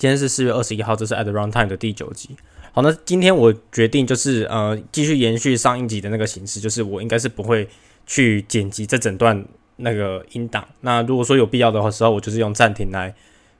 [0.00, 2.30] 今天是四月二十一号，这是 at runtime 的第九集。
[2.72, 7.68] 好，那今天我决定就是呃，继续延续上一集的那个形式，就是我应该是不会
[8.06, 9.44] 去剪辑这整段
[9.76, 10.66] 那个音档。
[10.80, 13.14] 那如果说有必要的话时候，我就是用暂停来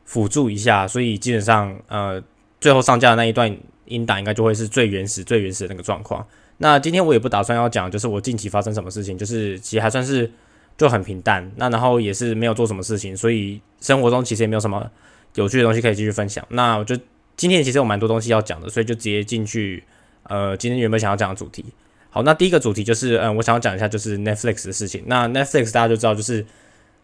[0.07, 0.89] 辅助一下。
[0.89, 2.23] 所以基本上呃，
[2.59, 3.55] 最后上架的那一段
[3.85, 6.27] 音档应该就会是最原始、最原始的那个状况。
[6.57, 10.33] 那今天我也不打算要讲，就是我近期发生什么事情，就是其实还算是
[10.79, 11.53] 就很平淡。
[11.57, 14.91] 那然后也是没有做什么事情，所以生活中其实也没有什么。
[15.35, 16.45] 有趣的东西可以继续分享。
[16.51, 16.97] 那我就
[17.37, 19.85] 今天其实有蛮多东西要讲的，所以就直接进去。
[20.25, 21.65] 呃，今天原本想要讲的主题，
[22.11, 25.03] 好，那第一个主题就是，嗯，我想要讲一下就是 Netflix 的事情。
[25.07, 26.45] 那 Netflix 大家就知道，就是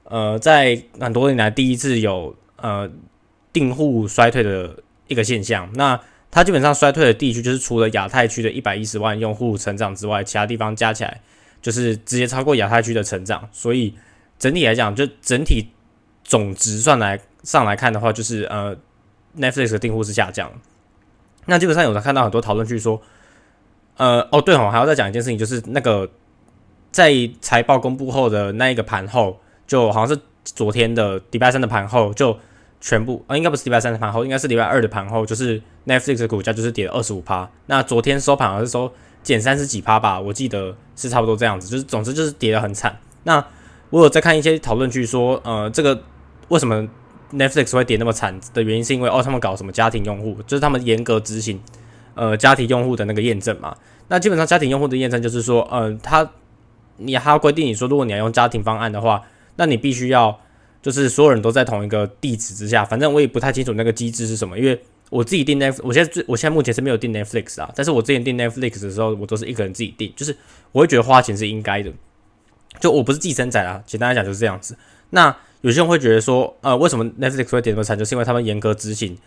[0.04, 2.88] 呃，在很多年来第一次有呃
[3.52, 4.76] 订户衰退的
[5.08, 5.68] 一个现象。
[5.74, 5.98] 那
[6.30, 11.20] 它基本上衰退的地区就是除了亚太区的一百一十万用户成长之外，其他地方加起来
[11.60, 13.48] 就是直接超过亚太区的成长。
[13.50, 13.94] 所以
[14.38, 15.68] 整体来讲，就整体
[16.22, 17.18] 总值算来。
[17.46, 18.76] 上来看的话，就是呃
[19.38, 20.50] ，Netflix 的订户是下降。
[21.46, 23.00] 那基本上有看到很多讨论区说，
[23.96, 26.10] 呃，哦对哦，还要再讲一件事情，就是那个
[26.90, 32.36] 在财报公布后的那一个盘后，就好像是昨天的礼拜三的盘后，就
[32.80, 37.48] 全部啊，应该不是礼拜三的盘后，应该是礼拜二的盘后，就是 Netflix 的股价就是跌了二十五趴。
[37.66, 42.98] 那昨天收盘好像是收减三十几趴吧，我记得是差不多这样子，就是总之就是跌得很惨。
[43.22, 43.44] 那
[43.90, 46.02] 我有在看一些讨论区说，呃，这个
[46.48, 46.88] 为什么
[47.32, 51.60] ？Netflix 会跌那么惨的原因，是因为哦，他们搞什么家庭用户，就是他们严格执行
[52.14, 53.76] 呃家庭用户的那个验证嘛。
[54.08, 56.30] 那基本上家庭用户的验证就是说，呃，他
[56.98, 59.22] 你还要规定你说，如果你要用家庭方案的话，
[59.56, 60.38] 那你必须要
[60.80, 62.84] 就是所有人都在同一个地址之下。
[62.84, 67.70] 反正我也不太清楚那个机制是什么，因为我自己订 Netflix，我现在最我现在目前是没有订 Netflix 啊。
[67.74, 70.36] 但是我之前订 Netflix 的时候，我都是一个人自己订，就是
[70.72, 71.92] 我会觉得花钱是应该的。
[72.78, 74.76] 就我不是寄生仔啊，简单来讲就是这样子。
[75.10, 75.34] 那
[75.66, 77.98] 有些人会觉得说，呃，为什么 Netflix 会跌那么惨？
[77.98, 79.18] 就是因为他们严格执行，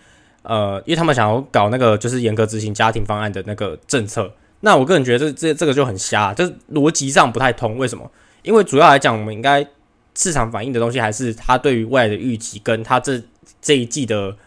[0.44, 4.32] 呃，因为他们想要搞那个就是严格执行家庭方案的那个政策。
[4.62, 7.76] 那我个人觉得这这这个就很瞎，就是逻辑上不太通。
[7.76, 8.10] 为什么？
[8.42, 9.67] 因为主要来讲，我们应该
[10.16, 13.21] 市场反映的东西还是它对于未来的预期，跟它这
[13.61, 14.38] 这一季的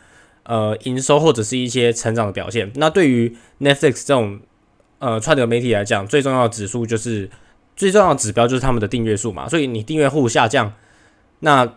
[0.44, 2.72] 呃营收或者是一些成长的表现。
[2.76, 4.40] 那对于 Netflix 这种
[4.98, 7.28] 呃串流媒体来讲，最重要的指数就是
[7.76, 9.46] 最重要的指标就是他们的订阅数嘛。
[9.46, 10.72] 所以你订阅户下降，
[11.40, 11.74] 那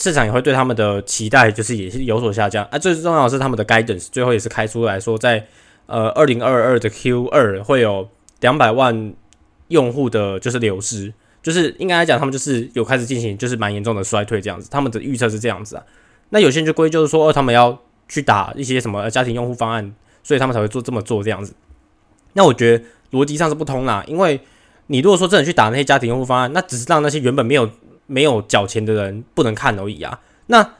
[0.00, 2.78] 市场也会对他们的期待，就是也是有所下降啊。
[2.78, 5.44] 最重要的是他们的 guidance，最后也是开出来说，在
[5.86, 9.12] 呃二零二二的 Q 二会有两百万
[9.66, 14.70] 用户的就是流失，就是应该来讲，他们就是有开始进行就是蛮严重的衰退这样子。
[14.70, 15.82] 他们的预测是这样子啊。
[16.28, 17.76] 那有些人就归咎说，他们要
[18.08, 19.92] 去打一些什么家庭用户方案，
[20.22, 21.52] 所以他们才会做这么做这样子。
[22.34, 24.40] 那我觉得逻辑上是不通啦，因为
[24.86, 27.68] 你如果说真的去打那些家庭用户方案，那只是让那些原本没有。
[28.08, 30.18] 没有缴钱的人不能看而已啊。
[30.46, 30.74] 那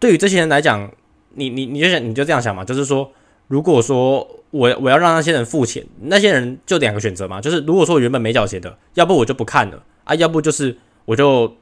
[0.00, 0.90] 对于这些人来讲，
[1.34, 3.12] 你你你就想你就这样想嘛，就是说，
[3.46, 11.56] 如果说我我要让那些人付钱，那些人就两个选择嘛，就是如果说我原本没缴钱的，要不我就不看了啊，要不就是我就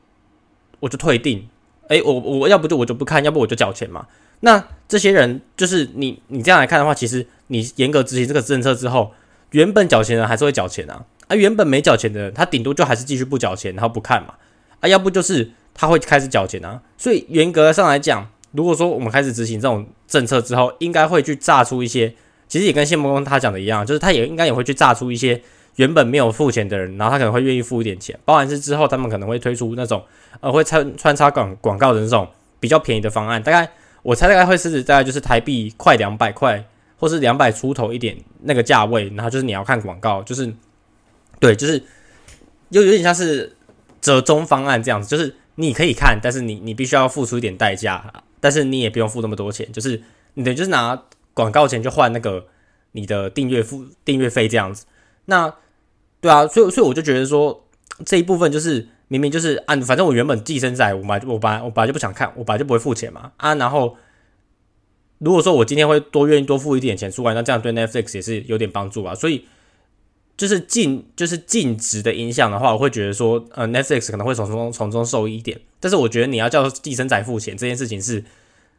[0.81, 1.47] 我就退订，
[1.89, 4.07] 诶，我我要不就我就不看，要不我就缴钱嘛。
[4.41, 9.13] 那这些人就是你你这样来看的话，其实你严格执行这个政策之后，
[9.51, 14.35] 原本缴钱的人还是会缴钱啊，啊，原本没缴钱的人，他顶多就还是继续不缴钱，然后不看嘛。
[14.81, 22.15] 啊，要不就是他会开始缴钱啊，所以严格上来讲，如果说我们开始执行这种政策之后，应该会去炸出一些，
[22.49, 25.41] 其实也跟谢梦工他讲的一样，就是他也应该也会去炸出一些
[25.77, 30.03] 原本没有付钱的人，然后他可能会愿意付一点钱，包含是之后他们可能会推出那种
[30.41, 32.29] 呃会穿穿插广广告的那种
[32.61, 33.69] 比较便宜的方案，大概
[34.03, 36.65] 我猜大概会是大概就是台币快两百块，
[36.99, 40.53] 或是两百出头一点那个价位，然后就是你要看广告，就是
[41.41, 41.83] 对，就是
[42.71, 43.55] 又有点像是。
[44.01, 50.03] 折中方案这样子，就是你可以看，但是你你必须要付出一点代价，但是你也不用付那么多钱，就是
[50.35, 51.03] 你等就是拿
[51.35, 52.47] 广告钱去换那个
[52.93, 54.87] 你的订阅付订阅费这样子。
[55.27, 55.53] 那
[56.21, 57.67] 对啊，所以所以我就觉得说
[58.05, 63.55] 这一部分就是明明就是按，反正我原本寄生在我买我本来我本来就不想看，我本来就不会付钱嘛啊。
[63.57, 63.97] 然后
[65.19, 69.47] 如果说我今天会多愿意多付一点钱出来，那这样对 Netflix 也是有点帮助啊，所以。
[70.39, 75.61] 就是净就是净值的影响的话，我会觉得说，呃，Netflix 可能会从中从中受益一点。
[75.81, 78.25] 但是我觉得你要叫寄生仔付钱这件事情是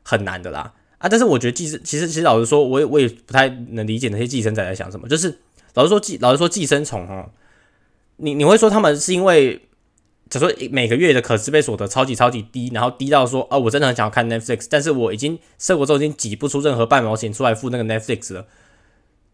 [0.01, 1.09] 很难的啦，啊！
[1.09, 5.07] 但是我觉得寄生其实其实老实说，我也我也不太能理解那些寄生仔在想什么。
[5.09, 5.37] 就是
[5.73, 7.29] 老实说寄老实说寄生虫哦，
[8.15, 9.61] 你你会说他们是因为，
[10.29, 18.47] 假如说每个月的可支配所得超级超级低，然后低到说，哦，我真的很想要看 Netflix，但是我已经生活中已经挤不出任何半毛钱出来付那个 Netflix 了。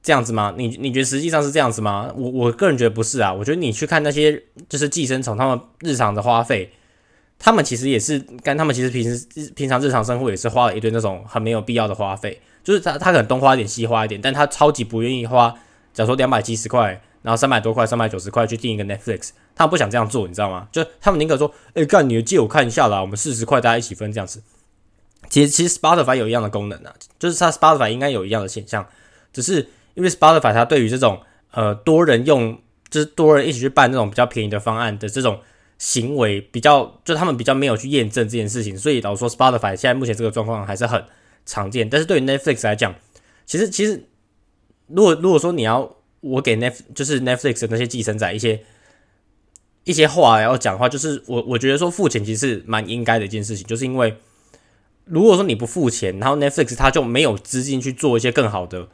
[0.05, 0.53] 这样子吗？
[0.55, 2.13] 你你觉得实际上是这样子吗？
[2.15, 3.33] 我我个人觉得不是啊。
[3.33, 6.71] 我觉得你去看那些就是寄生虫，他们日常的花费，
[7.39, 9.25] 他们其实也是，跟他们其实平时
[9.55, 15.49] 平常日常生活也是花了一堆那种很没有必要的花费，就是他他可能东花一点西花一点，但他超级不愿意花，
[15.91, 20.67] 假如说两百七十块，然后三百多块、三百九十块去订一个 Netflix，他不想这样做，你知道吗？
[20.71, 24.43] 就他们宁可说，哎，干你借我看一下啦，我们四十块大家一起分这样子。
[25.29, 28.85] 其实其实 Spotify 有一样的功能啊，就是它 Spotify 应该有一样的现象，
[29.33, 31.19] 只是因为 Spotify 它对于这种
[31.51, 35.39] 呃多人用，就是多人一起去办这种比较便宜的方案的这种。
[35.77, 41.03] 行为比较，就他们比较没有去验证这件事情，所以老实说，Spotify 现在目前这个状况还是很
[41.45, 41.89] 常见。
[41.89, 42.95] 但是对于 Netflix 来讲，
[43.45, 44.05] 其实其实，
[44.87, 48.63] 如果如果说你要我给 Net 就是 Netflix 的那些寄生仔一些
[49.83, 54.15] 一些话要讲话，就是我我觉得说付钱其实是蛮应该的一件事情，就是因为
[55.03, 58.87] 如果说你不付钱，然后 Netflix 它就没有资金去做一些更好的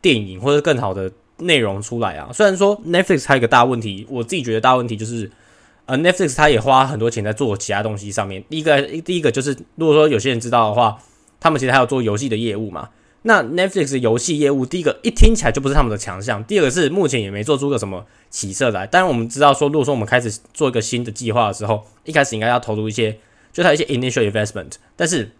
[0.00, 2.30] 电影或者更好的内容出来啊。
[2.32, 5.30] 虽然说 Netflix 还有一个大问题，我自己觉得大问题就是。
[5.88, 8.42] 呃，Netflix 它也花很多钱在做其他东西上面。
[8.50, 10.98] 第一个，第一个就是，如果说有些人知道的话，
[11.38, 12.88] 他们其实还有做游戏的业务嘛。
[13.22, 16.42] 那 Netflix 游戏业务，第一个一听起来就不是他们的强项。
[16.42, 18.84] 第二个是目前也没做出个什么起色来。
[18.84, 23.20] 当然，我们知道说，如果说我们开始做一个新的计划的时候，一开始应该要投入一些，
[23.52, 24.72] 就它一些 initial investment。
[24.96, 25.30] 但是，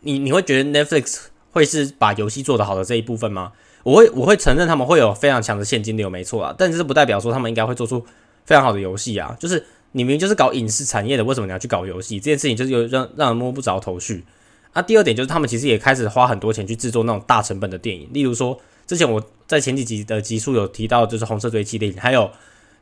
[0.00, 3.52] 你你会觉得 Netflix 会是把游戏做得好的这一部分吗？
[3.82, 6.54] 我会我会承认他们会有非常强的现金流，没错啊。
[6.56, 8.04] 但是不代表说他们应该会做出。
[8.46, 12.18] 非常好的游戏啊，就是你明明就是搞影视产业的，为什么你要去搞游戏？
[12.18, 14.24] 这件事情就是有让让人摸不着头绪。
[14.72, 18.58] 啊，第二点就是他们其实也开始花很多钱去制作那种大成本的电影，例如说
[18.88, 22.28] 之前我在前几集的集数有提到，就是红色追击电影，还有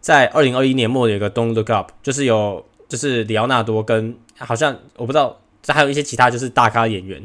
[0.01, 7.23] 在二零二一年末有一个 Don't Look Up，就是有就是里奥纳多跟好像我不知道，这还有一些其他就是大咖演员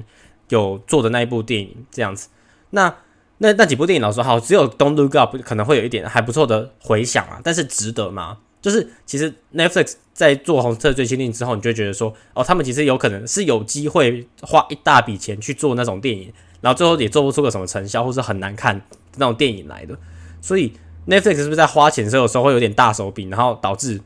[0.54, 2.30] 有做的那一部电影这样子。
[2.70, 2.96] 那
[3.40, 8.38] 那那几部电影，老实说，好，只有《Don't Look Up》可能会有一点还不错的回响啊，但是值得吗？
[8.62, 18.82] 就是其实 Netflix 在做红色最新令之后，你就觉得说，哦，他们其实有可能是有机会花一大笔钱去做那种电影，然后最后也做不出个什么成效，或是很难看
[19.18, 19.98] 那种电影来的。
[20.40, 20.72] 所以
[21.08, 24.00] Netflix 是不是在花钱的时候，有时候会有点大手笔，然后导致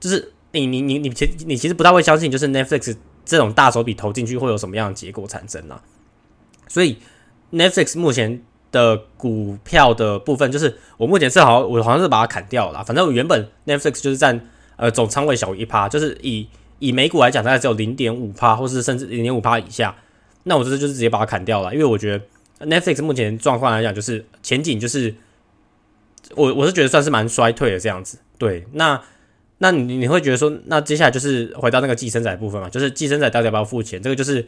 [0.00, 5.82] 就是你你你你其你其实不太会相信，就是 Netflix 这种大手笔投进去会有什么样的结果产生啊？
[6.68, 6.98] 所以
[7.52, 8.42] Netflix 目前。
[8.72, 12.82] 的股票的部分，就是我目前是好，我好像是把它砍掉了。
[12.82, 16.48] 反正我原本 Netflix 就是占呃总仓位小于一趴，就是以
[16.78, 19.94] 以美股来讲，大概只有零点五趴，或是甚至零点五趴以下。
[20.44, 25.14] 那我这次就是直接把它砍掉了，因为我觉得 Netflix 目前状况来讲，就是前景就是
[26.34, 28.16] 我我是觉得算是蛮衰退的这样子。
[28.38, 28.98] 对，那
[29.62, 32.68] 那你你会觉得说，那接下来就是回到那个寄生仔部分嘛？
[32.68, 34.02] 就是寄生仔到底要不要付钱？
[34.02, 34.42] 这个就是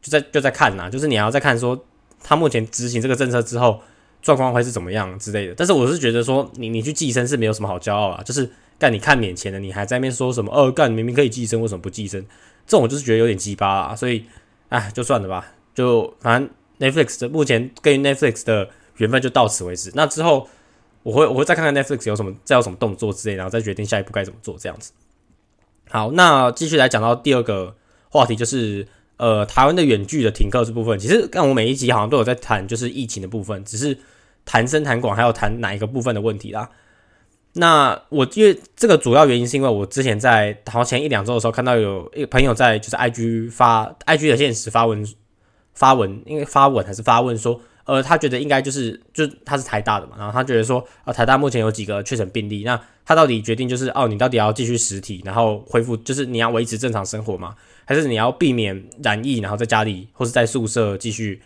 [0.00, 1.84] 就在就在看呐，就是你要再看说。
[2.22, 3.80] 他目前执行这个政策之后，
[4.20, 5.54] 状况会是怎么样之类的？
[5.56, 8.46] 但是我是觉得说，你你去寄生是没有什么好骄傲啊，就是
[8.78, 10.52] 干你看免钱的，你还在那边说什么？
[10.52, 12.20] 二，干明明可以寄生，为什么不寄生？
[12.66, 14.26] 这种我就是觉得有点鸡巴啊，所以，
[14.68, 18.68] 哎，就算了吧，就反正 Netflix 的目前跟 Netflix 的
[18.98, 19.90] 缘分就到此为止。
[19.94, 20.46] 那之后
[21.02, 24.92] 我会我会再看看 Netflix 有什么再有什么动作之类，然后再决定下一步该怎么做这样子。
[25.88, 27.74] 好，那继续来讲到第二个
[28.08, 28.86] 话题，就是。
[29.20, 33.98] 呃，台湾的远距的停课这部分，其实看我每一集好像都有在谈，就是疫情的部分，只是
[34.46, 36.70] 谈深谈广，还有谈哪一个部分的问题啦。
[37.52, 45.06] 那我因为这个主要原因是因为我之前在好像前一两周的时候，看到有一个朋友在就是 IG 发 IG 的现实发文
[45.74, 57.54] 发文，因为发文还是发问说，呃，他觉得应该就是就他是台大的嘛，然后他觉得说，呃，台大目前有几个确诊病例，那他到底决定就是哦，你到底要继续实体，然后恢复，就是你要维持正常生活吗？
[57.84, 61.42] 还是你要避免染疫，然后在家里或是在宿舍继续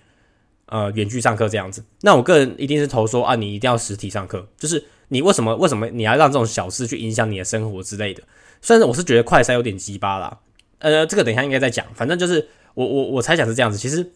[0.67, 1.83] 呃远距上课这样子？
[2.03, 4.47] 那我个人一定是投说啊，你一定要实体上课。
[4.59, 8.23] 就是你为什么为什么你要让这种小事去影响你的生活之类的？
[8.61, 10.39] 虽然我是觉得快筛有点鸡巴啦，
[10.81, 11.87] 呃，这个等一下应该再讲。
[11.95, 13.79] 反正就是我我我猜想是这样子。
[13.79, 14.11] 其实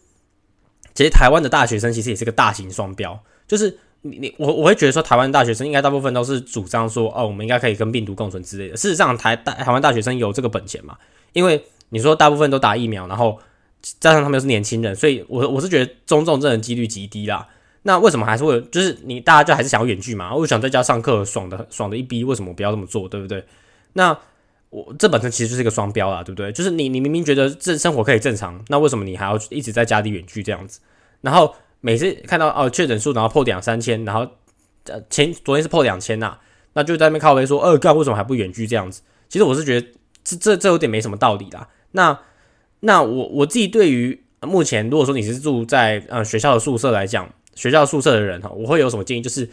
[0.93, 3.17] 其实台湾的大学生其实也是个大型双标，
[3.47, 8.77] 就是你你我我会觉得说台湾大学生应该大部分都是主张说哦，我们应该可以跟病毒共存之类的。
[8.77, 10.97] 事实上，台大台湾大学生有这个本钱嘛？
[11.33, 13.39] 因为你说大部分都打疫苗，然后
[13.99, 17.47] 加上他们又是年轻人，所以我我是觉得中重症的几率极低啦。
[17.83, 20.35] 那为什么还是会就是你大家就还是想要远距嘛？
[20.35, 23.07] 我想在家上课爽的爽的一逼，为什么不要这么做？
[23.07, 23.43] 对不对？
[23.93, 24.17] 那
[24.69, 26.51] 我这本身其实就是一个双标啦，对不对？
[26.51, 30.79] 就是你你明明觉得这生活可以正常，那为什么你还要一直在家里远距这样子？
[31.21, 34.29] 然后每次看到哦确诊数然后破两三千，然后
[34.85, 36.37] 呃前昨天是破两千呐，
[36.73, 39.01] 那就在那边靠背说，呃干为什么还不远距这样子？
[39.27, 39.87] 其实我是觉得
[40.23, 41.67] 这这这有点没什么道理啦。
[41.91, 42.19] 那
[42.81, 49.21] 那我我自己对于目前如果说你是住在呃学校的宿舍来讲，学校宿舍的人哈，我会有什么建议？
[49.21, 49.49] 就是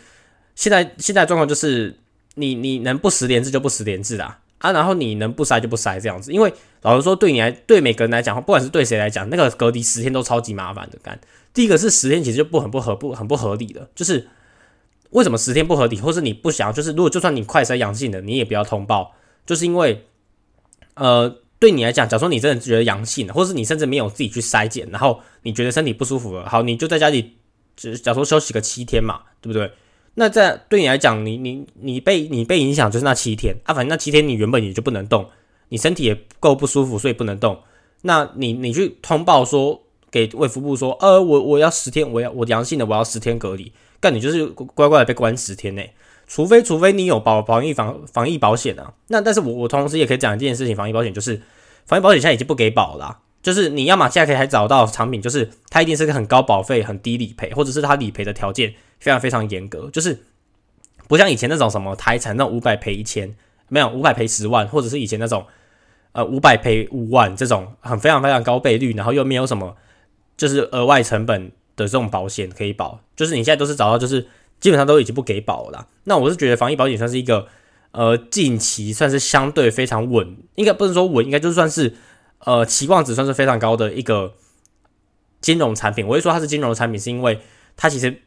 [0.55, 1.99] 现在现在状况就是
[2.35, 11.19] 你你能不十连制就不十连制啦啊，然后你能不筛就不筛这样子，因为老实说，对你来，对每个人来讲，不管是对谁来讲，那个隔离十天都超级麻烦的干。
[11.53, 14.29] 第一个是十天其实就不很不合不很不合理的，就是
[15.11, 20.05] 为什么十天不合理，或是你不想要，就是如果就算你快筛阳性的，你也不要通报，就是因为，
[20.95, 27.37] 呃，对你来讲，假如说你真的觉得阳性的，或是你甚至没有自己去筛检，然后你觉得身体不舒服了，好，你就在家里，
[27.77, 29.71] 只假如说休息个七天嘛，对不对？
[30.19, 35.29] 那在对你来讲，你你你被你被影响就是那七天啊，反正那七天你原本也就不能动，
[35.69, 37.59] 你身体也够不舒服，所以不能动。
[38.01, 43.71] 那你你去通报说给卫福部说，呃，我我要十天，我要我阳性的，我要十天隔离，
[44.01, 45.93] 干你就是乖乖的被关十天内，
[46.27, 48.95] 除非除非你有保防疫防防疫保险啊。
[49.09, 51.43] 那但是我我同时也可以讲一件事情，防疫保险就是
[51.85, 58.73] 防疫保险现在已经不给保了，就是你要么现在可以还找到产品，就是它一定是个很高保费、很低理赔，或者是它理赔的条件。
[58.99, 60.19] 非常非常严格，就是
[61.07, 63.37] 不像以前那种什么台产那五百赔一千，
[63.69, 65.47] 没有五百赔十万，或者是以前那种
[66.13, 69.77] 呃五百赔五万这种很非常非常高倍率，然后又没有什么
[70.37, 74.27] 就是额外成本的这种保险可以保，就是你现在都是找到就是
[74.59, 75.87] 基本上都已经不给保了。
[76.05, 77.47] 那我是觉得防疫保险算是一个
[77.93, 81.95] 呃近期算是相对非常稳，应该不能说稳，应该就算是
[82.41, 84.35] 呃期望值算是非常高的一个
[85.41, 86.07] 金融产品。
[86.07, 87.39] 我会说它是金融产品，是因为
[87.77, 88.23] 它其实。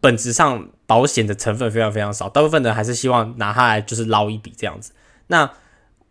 [0.00, 4.92] 本质上保险的成分非常非常少，大部分人还是希望拿它来就是捞一笔这样子。
[5.26, 5.50] 那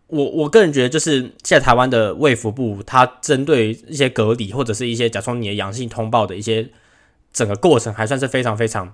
[0.08, 6.70] 我我个人觉得，就是现在台湾的卫福部，它针对一些隔离或者是一些假装你的阳性通报的一些
[7.34, 8.94] 整个过程，还算是非常非常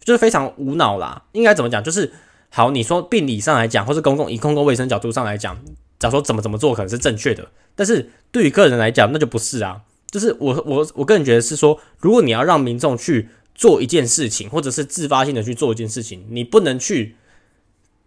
[0.00, 1.24] 就是非常无脑啦。
[1.32, 1.82] 应该怎么讲？
[1.82, 2.12] 就是
[2.50, 5.56] 好，你说病理上来讲，或是公共以公共卫生角度上来讲，
[5.98, 9.82] 假如说怎么怎么做可能是正确的，但是对于个人来讲，那就不是啊。
[10.10, 13.28] 就是我我我个人觉得是说，如果你要让民众去。
[13.54, 17.16] 做一件事情，或者是自发性的去做一件事情，你不能去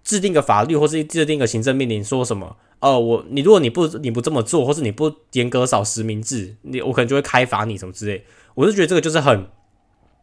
[0.04, 2.58] 制定个法律，或是制定个行政命令，说什么？
[2.80, 8.24] 哦，我你如果你不你不这么做，或是你不严格扫实名制，你我可能就会开罚你什么之类。
[8.54, 9.48] 我是觉得这个就是很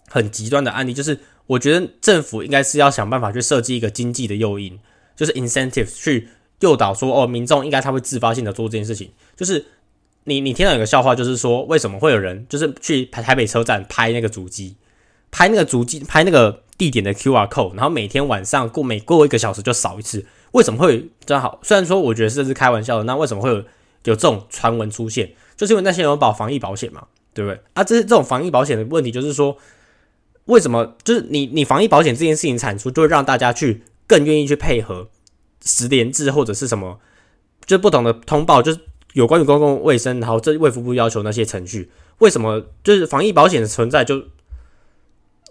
[0.08, 4.78] 很极端的案例，就是我觉得政府应该是要想办法去设计一个经济的诱因，
[5.16, 6.28] 就是 incentive 去
[6.60, 9.10] 诱导说，哦，民众应该他会自发性的做这件事情。
[9.34, 9.66] 就是
[10.24, 14.76] 你你听到有个笑话，就是说为什么会有人就是去台台北车站拍那个主机？
[15.34, 20.24] 拍那个足迹，拍那个地点的 Q R code，然后每天晚上过每过一个小时就扫一次。
[20.52, 21.58] 为什么会这样好？
[21.60, 25.34] 虽然说我觉得这是开玩笑的，那为什么会有有这种传闻出现？
[25.56, 27.60] 就是因为那些人保防疫保险嘛，对不对？
[27.72, 29.56] 啊，这是这种防疫保险的问题，就是说
[30.44, 35.08] 为什么就是你你防疫保险这件事情产出，就会让大家去更愿意去配合
[35.64, 37.00] 十连制或者是什么，
[37.66, 38.78] 就不同的通报，就是
[39.14, 44.22] 有关于公共卫生，然后这卫福部要求那些程序，为什么就是防疫保险的存在就？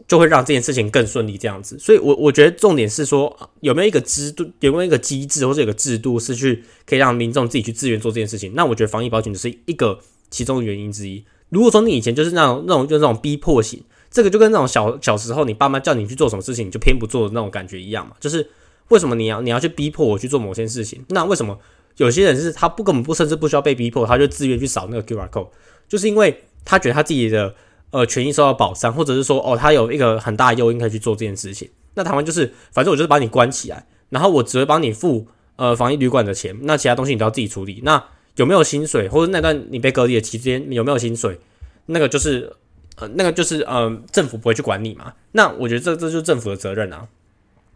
[0.07, 1.77] 就会让这件事情更顺利，这样子。
[1.77, 8.53] 所以，我我觉得重点是说，有没有一个制度，有没有一个机制，或者有个制度，是去可以让民众自己去自愿做这件事情。
[8.55, 11.23] 那我觉得防疫保险只是一个其中的原因之一。
[11.49, 18.15] 如果说你以前就是那种那种就那种逼迫型，这个就跟那种小小时候你爸妈叫你去做什么事情，你就偏不做的那种感觉一样嘛。
[18.19, 18.49] 就是
[18.89, 21.05] 为什么你要你要去逼迫我去做某件事情？
[21.09, 21.57] 那为什么
[21.97, 25.49] 有些人是他不根本不甚至不需要被逼迫，他就自愿去扫那个 QR code，
[25.87, 27.55] 就是因为他觉得他自己的。
[27.93, 31.69] 呃，权益受到保障，或者是说，哦，他有一个很大的诱因可以去做这件事情。
[31.93, 37.81] 那台湾就是，反正我就是把你关起来，然后我只会帮你付呃防疫旅馆的钱，那其他东西你都要自己处理。
[37.83, 38.03] 那
[38.35, 41.39] 有没有薪水，或者那段你被隔离的期间有没有薪水，
[41.85, 42.51] 那个就是
[42.95, 45.13] 呃那个就是呃政府不会去管你嘛？
[45.33, 47.07] 那我觉得这这就是政府的责任啊，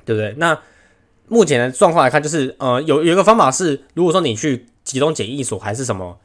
[0.03, 0.33] 对不对？
[0.37, 0.59] 那
[1.27, 6.17] 目前的状况来看，就是呃有有一个方法是，如果说你去集中检疫所还是什么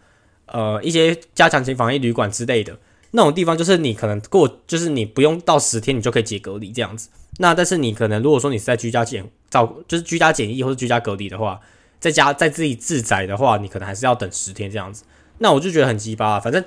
[0.46, 2.78] 呃一些加强型防疫旅馆之类的。
[3.12, 7.08] 那种地方就是你可能过，就是你不用到十天，你就可以解隔离这样子。
[7.38, 11.60] 那但是你可能如果说你是在居家检照，就是居家检疫或者居家隔离的话，
[12.00, 15.04] 在家在自己自宅的话，你可能还是要等十天这样子。
[15.38, 16.64] 那我就觉得很鸡巴，反正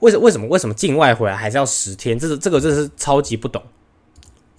[0.00, 2.18] 为什为什么为什么境外回来还是要十天？
[2.18, 3.62] 这是这个真的是超级不懂。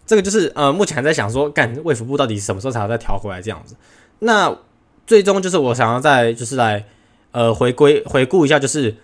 [0.05, 3.75] 这个就是呃，目前还在想说，干卫福部到底什么时候才要再调回来这样子？
[4.20, 4.55] 那
[5.08, 6.86] 最终就是我想要再就是来
[7.32, 8.96] 呃回归回顾一下，就是。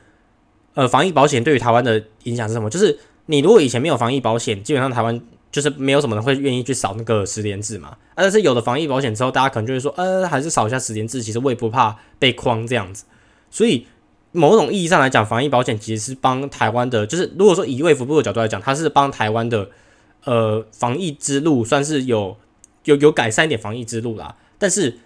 [0.74, 2.70] 呃，防疫保险对于台湾的影响是什么？
[2.70, 7.98] 就是你如果以前没有防疫保险，基本上台湾就是没有什么人会愿意去扫那个十连制嘛。
[8.16, 13.04] 但是有了防疫保险之后，大家可能就会说，呃，还是扫一下十连制，其实我也不怕被框这样子。
[13.50, 13.86] 所以
[14.32, 19.70] 某种意义上来讲，防疫保险其实是帮台湾的，就是如果说以卫福部的角度来讲，它是帮台湾的
[20.24, 22.38] 呃防疫之路算是有
[22.86, 24.38] 有有改善一点防疫之路啦。
[24.58, 25.00] 但是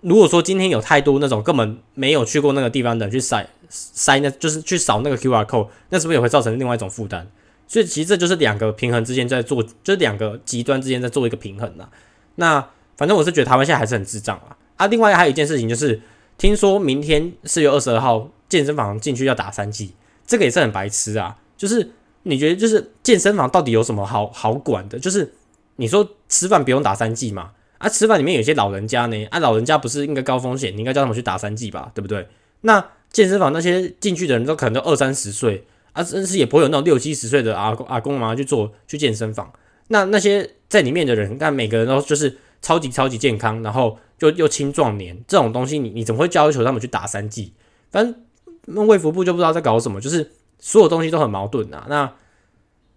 [0.00, 7.26] 如果说今天有太多那种根本没有去过那个地方的人去筛筛，那就是去扫那个 QR code，那是不是也会造成另外一种负担？
[7.66, 11.88] 所以其实这就是两个平衡之间在做，就是两个极端之间在做一个平衡呐。
[12.36, 14.56] 那反正我是觉得台湾现在还是很智障啊。
[14.76, 16.00] 啊，另外还有一件事情就是，
[16.38, 19.92] 听说明天四月二十二号健身房进去要打三剂，
[20.26, 21.36] 这个也是很白痴啊。
[21.56, 21.90] 就是
[22.22, 24.98] 你觉得，就是健身房到底有什么好好管的？
[24.98, 25.34] 就是
[25.76, 27.50] 你说吃饭不用打三剂嘛？
[27.78, 32.26] 啊，吃饭里面有些老人家呢，啊，老人家不是应该高风险，你应该叫他们去打三剂吧，对不对？
[32.62, 39.52] 那健身房那些进去的人都可能都二三十岁，啊，真是也不会有那种六七十岁的阿公阿公妈去做去健身房。
[39.88, 47.54] 那那些在里面的人，但每个人都就是超级超级健康，然后就又青壮年这种东西，你你怎么会要求他们去打三剂？
[47.90, 51.86] 反正卫福部就不知道在搞什么，就是所有东西都很矛盾啊。
[51.88, 52.12] 那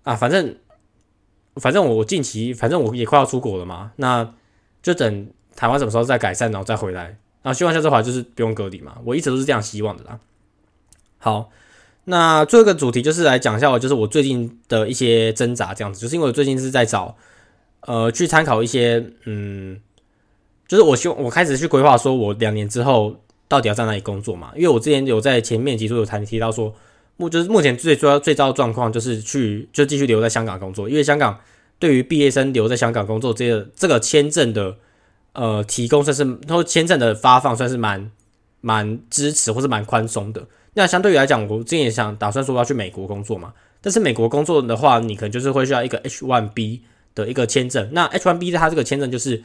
[0.03, 0.57] 啊，反正
[1.55, 4.33] 反正我近期反正我也快要出国了嘛，那
[4.81, 7.17] 就等台湾什么时候再改善，然后再回来。
[7.43, 10.19] 那希望下次回来就是不用隔离嘛，我一直都是这样希望的啦。
[11.17, 11.49] 好。
[12.05, 17.15] 那最后一个主题就是来讲一下，我就是我最近的一些挣扎，这样子，就是因为我最近是在找，
[17.81, 19.79] 呃，去参考一些，嗯，
[20.67, 23.15] 就是我希望我开始去规划，说我两年之后
[23.47, 24.51] 到底要在哪里工作嘛？
[24.55, 26.73] 因为我之前有在前面几处有谈提到说，
[27.17, 31.39] 目就是目前最主要最糟的状况就是去就继续留在香港工作，因为香港
[31.81, 34.77] 对于毕业生留在香港工作这个这个签证的
[35.33, 38.11] 呃提供算是，然后签证的发放算是蛮
[38.61, 40.45] 蛮支持或是蛮宽松的。
[40.75, 46.81] 那相对于来讲，我之前也想打算说要去美国工作嘛，但是美国工作的话，你可能就是会需要一个 H1B
[47.15, 47.89] 的一个签证。
[47.93, 49.43] 那 H1B 它这个签证就是，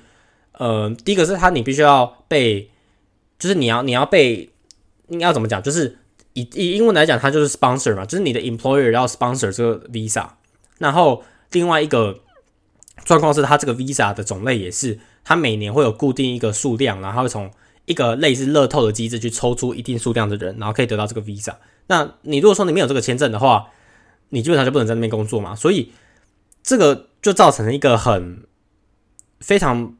[0.52, 2.70] 呃，第一个是它你必须要被，
[3.38, 4.50] 就是你要你要被，
[5.06, 5.62] 你要怎么讲？
[5.62, 5.96] 就是
[6.34, 10.26] 以以英文来讲，它就是 sponsor 嘛，就是你的 employer 要 sponsor 这个 visa。
[10.78, 12.20] 然后另外一个
[13.04, 17.50] 状况是，它这个 visa 的种类也是，它每年会有固定一个数量，然后从
[17.84, 21.54] 一个类似乐透的机制去抽出一定数量的人，然后可以得到这个 visa。
[21.86, 23.68] 那你如果说你没有这个签证的话，
[24.30, 25.54] 你基本上就不能在那边工作嘛。
[25.54, 25.92] 所以
[26.62, 28.44] 这个就造成了一个很
[29.38, 29.94] 非常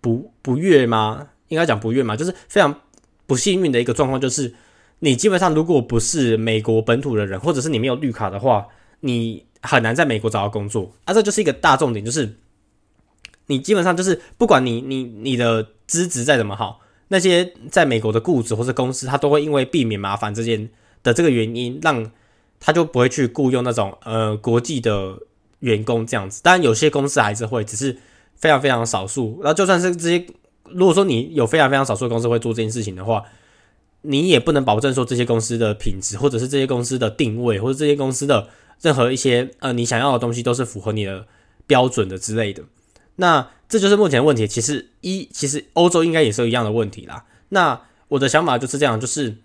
[0.00, 1.30] 不不悦吗？
[1.48, 2.80] 应该讲不悦嘛，就是非常
[3.26, 4.54] 不幸运的一个状况，就是
[5.00, 8.68] 你基本上如果不是美国本土的人，或者是你没有绿卡的话，
[9.00, 10.92] 你很难在美国找到工作。
[11.04, 12.36] 啊，这就是一个大重点，就是
[13.52, 16.80] 你基本上就是不管你你你的资质再怎么好。
[17.08, 20.70] 那些在美国的雇主或者公司，他都会因为避免麻烦这件
[21.02, 22.10] 的这个原因，让
[22.58, 25.18] 他就不会去雇佣那种呃国际的
[25.58, 26.42] 员工这样子。
[26.42, 27.98] 当然，有些公司还是会，只是
[28.34, 29.42] 非常非常少数。
[29.44, 30.24] 那就算是这些，
[30.70, 33.22] 如果说你有非常非常少数的公司会做这件事情的话，
[34.00, 38.48] 你也不能保证说这些公司的品质，或者是这些公司的定位，或者这些公司的
[38.80, 41.26] 任何一些呃你想要的东西都是符合你的
[41.66, 42.62] 标准的之类的。
[43.22, 44.48] 那这就是目前问题。
[44.48, 47.24] 其实一，其实欧洲应该也是一样的问题啦。
[47.50, 49.36] 那我的想法就是这样，就是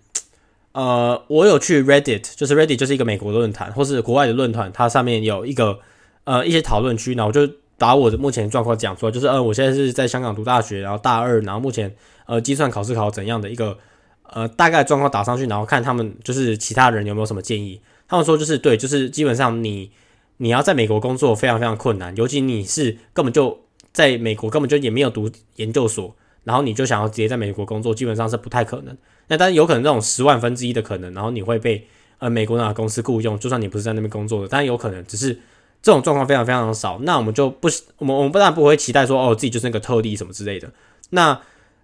[0.72, 5.78] 呃，我有去 Reddit，就是 Reddit 就是一个美国论坛，或是国外的论坛，它上面有一个
[6.24, 11.94] 呃一些讨论区，然后我就把我的目前状况讲出来，就是呃，我现在是在香港读大学，然后大二，然后目前
[12.26, 13.78] 呃计算考试考怎样的一个
[14.24, 17.80] 呃大概状况打上去，然后看他们就是其他人有没有什么建议。
[18.08, 19.92] 他们说就是对，就是基本上你。
[20.40, 23.58] 你要在美国工作非常非常困难，尤其你是根本就
[23.98, 28.96] 在美国根本就也没有读研究所，然后你就想要直接在美国工作，基本上是不太可能。
[29.26, 31.84] 那但是有可能这种十万分之一的可能，然后你会被
[32.18, 35.34] 呃美国那公司雇佣，就算你不是在那边工作的，但有可能只是
[35.82, 37.00] 这种状况非常非常少。
[37.02, 40.70] 那我们就不，我们我们当然不会期待说哦自己就是那个特例什么之类的。
[41.10, 41.40] 那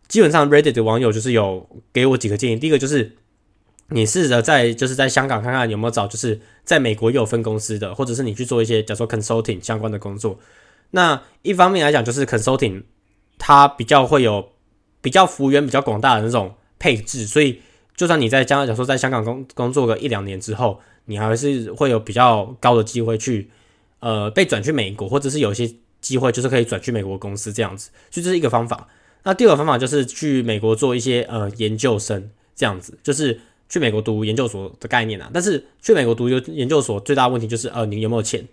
[0.06, 3.16] 基本上 Reddit 的网友就是有给我几个建议，第一个就是。
[3.88, 10.38] 你试着在就是在香港看看有没有找，就是在美国有分公司的，或者是你去做一些假如说 consulting 相关的工作。
[10.94, 12.84] 那一方面来讲，就是 consulting
[13.36, 14.52] 它比较会有
[15.00, 17.60] 比较幅员比较广大的那种配置，所以
[17.96, 23.50] 就算你在将来假说在香港工工作个一两年之后，你还是会有比较高的机会去
[23.98, 28.88] 呃被转去美国，或者是有一些机会就是可以转去美国公司这样子，所以这是一个方法。
[29.24, 33.40] 那第二个方法就是去美国做一些呃研究生这样子，就是。
[33.66, 38.46] 去美国读研究所的概念啊，但是去美国读研研究所最大的问题就是，呃，你有没有钱？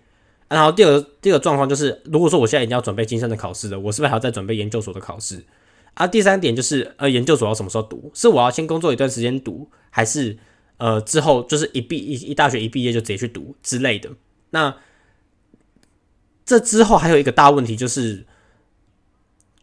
[0.52, 5.44] 然后第二个第二个状况就是，如果说我现在已经要准备晋升的考试了，我是不是还要再准备研究所的考试？
[5.94, 8.10] 啊，第三点就是，呃，研究所要什么时候读？
[8.14, 10.38] 是我要先工作一段时间读，还是
[10.76, 14.10] 呃之后就是一毕一一大学一毕业就直接去读之类的？
[14.50, 14.76] 那
[16.44, 18.26] 这之后还有一个大问题就是，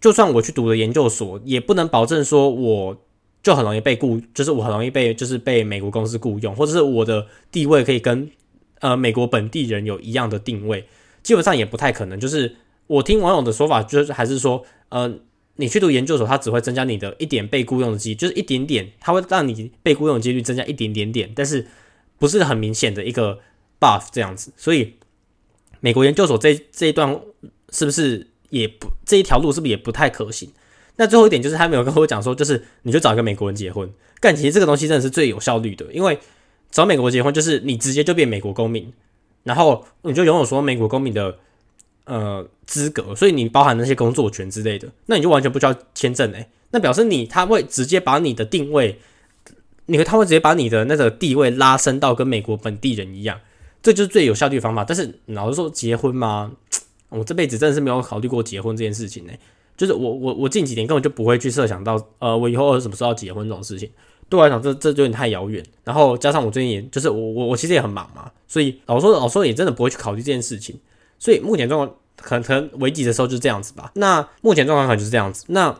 [0.02, 3.02] 就算我去读了研究所，也不能保证说我。
[3.42, 8.30] 就很容易被雇，就是我很容易被，就是被美国公司雇佣，或者是我的地位可以跟
[8.80, 10.88] 呃美国本地人有一样的定位，
[11.24, 12.20] 基本上也不太可能。
[12.20, 12.56] 就是
[12.88, 15.14] 我听网友的说法，就是还是说，呃，
[15.56, 21.68] 你去读研究所，它只会增加你的一点被雇佣的机，就是一点点，它会让你被雇佣的几率增加一点点点，但是
[22.18, 23.40] 不是很明显的一个
[23.80, 24.52] buff 这样子。
[24.58, 24.96] 所以
[25.80, 27.20] 美国研究所这这一段
[27.72, 30.52] 是不是也不这一条路是不是也不太可行？
[30.96, 33.90] 那最后一点就是他没有跟我讲说，就是你就找一个美国人结婚。
[34.20, 36.20] 干，其实这个东西真的是最有效率的，因为
[36.72, 38.92] 找美国结婚就是你直接就变美国公民，
[39.44, 41.38] 然后你就拥有说美国公民的
[42.06, 46.48] 呃资格，所以你包含那些工作权之类的，那你就完全不需要签证诶。
[46.72, 49.00] 那表示你他会直接把你的定位，
[49.88, 53.40] 你他会直接把你的那个地位拉升到跟美国本地人一样，
[53.82, 54.84] 这就是最有效率的方法。
[54.84, 56.52] 但是老实说，结婚吗？
[57.10, 59.34] 我这辈子真的是没有考虑过结婚这件事情呢。
[59.76, 63.90] 就是我我我近几年根本就不会去设想到，呃，我以后什么时候要结婚这种事情，
[64.30, 65.62] 对我来讲这这就有点太遥远。
[65.84, 70.80] 然后加上我最近也就是我我我其实也很忙嘛，所以老说老说也真的不会去考虑这件事情。
[71.18, 73.92] 所以目前状况可能可能危急的时候就是这样子吧。
[73.96, 75.44] 那目前状况可能就是这样子。
[75.48, 75.76] 那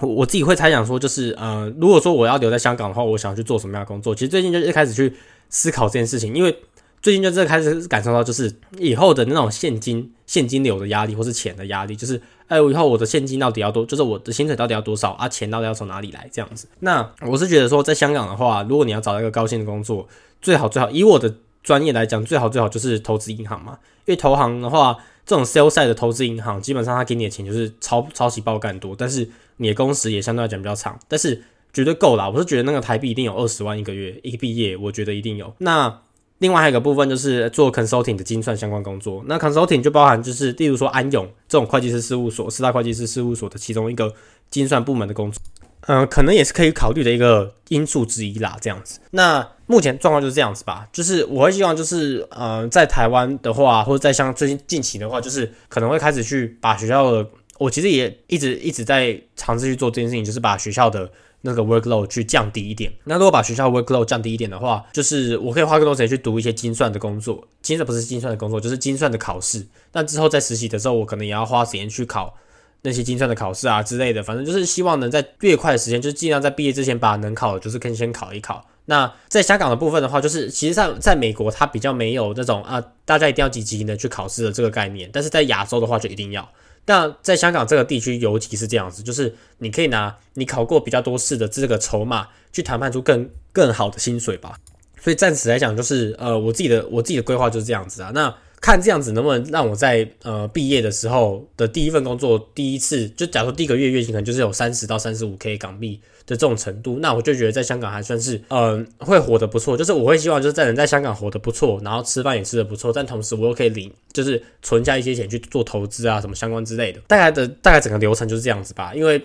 [0.00, 4.14] 我自己会猜想说，就是呃，如果说我要留在香港的话，我想去做什么样的工作？
[4.14, 5.14] 其实最近就一开始去
[5.48, 6.56] 思考这件事情，因为。
[7.02, 15.28] 最近就真的开始感受到，就是以后的那种现金现金流的压力，或是钱的压力，就是哎，我以后我的现金到底要多，就是我的薪水到底要多少啊？
[15.28, 16.28] 钱到底要从哪里来？
[16.32, 16.66] 这样子。
[16.80, 20.08] 那我是觉得说，在香港的话，如果你要找一个高薪的工作，
[20.42, 21.32] 最好最好以我的
[21.62, 23.78] 专业来讲，最好最好就是投资银行嘛。
[24.06, 32.28] 因为投行的话，这种 sales side 的投资银行，基本上他给你的钱就是超超级爆干多，但是你的工时也相对来讲比较长，但是绝对够啦。
[32.28, 35.54] 我是觉得那个台币一定有二十万一个月，一毕业我觉得一定有。
[35.58, 36.00] 那
[36.40, 44.12] 另外还有一个部分就是做 consulting 的精算相关工作，那 consulting 就包含就是，例如说安永这种会计师事务所，四大会计师事务所的其中一个
[44.50, 45.38] 精算部门的工作，
[45.86, 48.56] 嗯，可能也是可以考虑的一个因素之一啦。
[48.58, 50.88] 这样子，那目前状况就是这样子吧。
[50.90, 61.12] 就是我会希望就是，呃，在台湾的话，或者在像最近近期的话，就是可能会开始去把学校的，我其实也一直一直在尝试去做这件事情，就是把学校的。
[61.42, 62.92] 那个 workload 去降低一点。
[63.04, 67.46] 那如果把学校 workload 降低一点的话，就是我可以花更多时间去读一些精算的工作。
[67.62, 69.66] 精算不是精算的工作，就是精算的考试。
[69.92, 72.34] 那之后在实习的时候，我可能也要花时间去考
[72.82, 74.22] 那些精算的考试啊之类的。
[74.22, 78.66] 反正就是希望能在越快的时间，就是尽量在毕业之前把能考的，就是可以先考一考。
[78.86, 85.08] 那在香港的部分的话，就是其实上在美国它比较没有那种啊，大家一定要积极的去考试的这个概念。
[85.12, 86.48] 但是在亚洲的话，就一定要。
[86.90, 94.58] 那在香港这个地区，尤其是这样子，就是你可以拿你考过比较多试的这个筹码，去谈判出更更好的薪水吧。
[95.00, 98.10] 所以暂时来讲，就是呃，我自己的我自己的规划就是这样子啊。
[98.12, 106.00] 那看这样子能不能让我在呃毕业的时候的第一份工作，第一次就假如说第一个月月薪可能就是有三十到三十五 K 港币。
[106.26, 109.76] 的这种程度，那我就觉得在香港还算是，嗯，会活得不错。
[109.76, 117.00] 就是我会希望就是在能在香港活得不错，然后吃饭也吃得不错，但同时我又可以领，就是存下一些钱去做投资啊，什么相关之类的。
[117.08, 118.94] 大概的大概整个流程就是这样子吧。
[118.94, 119.20] 因为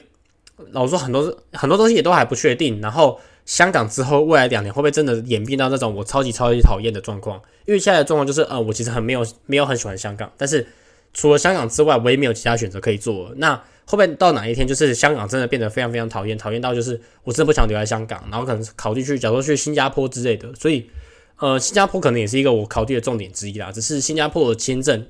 [0.71, 2.81] 老实说，很多很多东西也都还不确定。
[2.81, 7.39] 然后香港之后未来两年会不会真的演变到那种我超级超级讨厌的状况？
[7.65, 10.67] 因为现在的状况就是，呃，我其实很没有没有很喜欢香港，但是
[11.13, 13.31] 除了香港之外，我也没有其他选择可以做。
[13.37, 20.53] 那后面到哪一天，就是香港真的变得非常非常讨厌，讨厌到就是我真的不想留在香港，然后可能考虑去，假如说去新加坡之类的。
[20.55, 20.89] 所以，
[21.37, 23.71] 呃，新加坡可能也是一个我考虑的重点之一啦。
[23.71, 25.05] 只是新加坡的签证，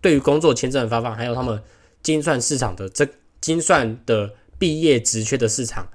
[0.00, 1.60] 对于工作签证的发放，还有他们
[2.02, 3.06] 精算市场的这
[3.40, 5.88] 精算的毕业职缺的市场，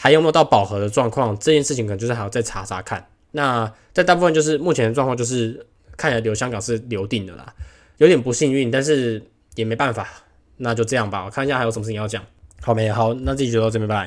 [0.00, 3.04] 还有没有到饱和的状况，这件事情可能就是还要再查查看。
[3.32, 7.52] 那在大部分就是目前的状况，就是看起来留香港是留定的啦，
[7.96, 9.20] 有点不幸运，但是
[9.56, 10.08] 也没办法。
[10.58, 12.22] 那就这样吧，我看一下还有什么事情要讲。
[12.60, 12.88] 好没？
[12.92, 14.06] 好，那这集就到这边，拜拜。